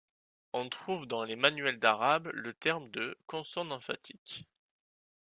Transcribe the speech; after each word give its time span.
On 0.53 0.67
trouve 0.67 1.05
dans 1.05 1.23
les 1.23 1.35
manuels 1.35 1.77
d'arabe 1.79 2.27
le 2.33 2.55
terme 2.55 2.89
de 2.89 3.15
consonne 3.27 3.71
emphatique. 3.71 4.47